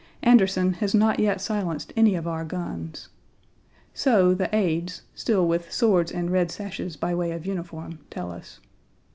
[0.23, 3.09] Anderson has not yet silenced any of our guns.
[3.93, 8.59] So the aides, still with swords and red sashes by way of uniform, tell us.